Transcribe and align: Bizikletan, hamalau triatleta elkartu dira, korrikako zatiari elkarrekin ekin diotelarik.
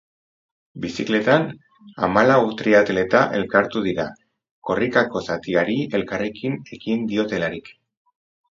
Bizikletan, 0.85 1.43
hamalau 2.05 2.37
triatleta 2.61 3.21
elkartu 3.41 3.85
dira, 3.89 4.07
korrikako 4.71 5.23
zatiari 5.31 5.79
elkarrekin 6.01 6.59
ekin 6.79 7.09
diotelarik. 7.15 7.73